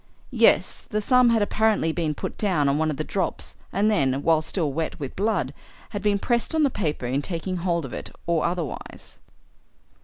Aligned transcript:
"Yes. 0.31 0.87
The 0.89 0.99
thumb 0.99 1.29
had 1.29 1.43
apparently 1.43 1.91
been 1.91 2.15
put 2.15 2.35
down 2.35 2.67
on 2.67 2.79
one 2.79 2.89
of 2.89 2.97
the 2.97 3.03
drops 3.03 3.55
and 3.71 3.91
then, 3.91 4.23
while 4.23 4.41
still 4.41 4.73
wet 4.73 4.99
with 4.99 5.15
blood, 5.15 5.53
had 5.91 6.01
been 6.01 6.17
pressed 6.17 6.55
on 6.55 6.63
the 6.63 6.71
paper 6.71 7.05
in 7.05 7.21
taking 7.21 7.57
hold 7.57 7.85
of 7.85 7.93
it 7.93 8.09
or 8.25 8.43
otherwise." 8.43 9.19